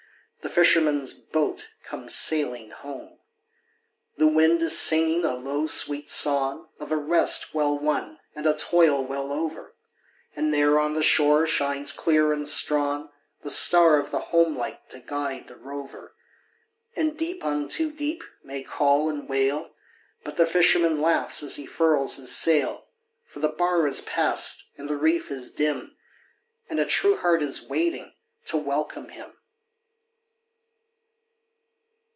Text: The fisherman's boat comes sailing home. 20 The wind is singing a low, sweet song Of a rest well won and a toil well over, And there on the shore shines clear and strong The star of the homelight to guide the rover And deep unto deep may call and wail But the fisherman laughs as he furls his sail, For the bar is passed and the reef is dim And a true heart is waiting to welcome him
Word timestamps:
The 0.43 0.49
fisherman's 0.49 1.13
boat 1.13 1.69
comes 1.83 2.15
sailing 2.15 2.71
home. 2.71 3.19
20 4.17 4.17
The 4.17 4.27
wind 4.27 4.61
is 4.63 4.75
singing 4.77 5.23
a 5.23 5.35
low, 5.35 5.67
sweet 5.67 6.09
song 6.09 6.67
Of 6.79 6.91
a 6.91 6.97
rest 6.97 7.53
well 7.53 7.77
won 7.77 8.19
and 8.35 8.47
a 8.47 8.55
toil 8.55 9.03
well 9.05 9.31
over, 9.31 9.75
And 10.35 10.51
there 10.51 10.79
on 10.79 10.95
the 10.95 11.03
shore 11.03 11.45
shines 11.45 11.91
clear 11.91 12.33
and 12.33 12.47
strong 12.47 13.11
The 13.43 13.51
star 13.51 13.99
of 13.99 14.09
the 14.09 14.19
homelight 14.31 14.89
to 14.89 14.99
guide 14.99 15.47
the 15.47 15.55
rover 15.57 16.15
And 16.95 17.15
deep 17.15 17.45
unto 17.45 17.91
deep 17.91 18.23
may 18.43 18.63
call 18.63 19.09
and 19.09 19.29
wail 19.29 19.69
But 20.23 20.37
the 20.37 20.47
fisherman 20.47 20.99
laughs 21.03 21.43
as 21.43 21.57
he 21.57 21.67
furls 21.67 22.15
his 22.15 22.35
sail, 22.35 22.87
For 23.27 23.39
the 23.41 23.47
bar 23.47 23.85
is 23.85 24.01
passed 24.01 24.71
and 24.75 24.89
the 24.89 24.97
reef 24.97 25.29
is 25.29 25.51
dim 25.53 25.95
And 26.67 26.79
a 26.79 26.85
true 26.85 27.17
heart 27.17 27.43
is 27.43 27.61
waiting 27.69 28.15
to 28.45 28.57
welcome 28.57 29.09
him 29.09 29.33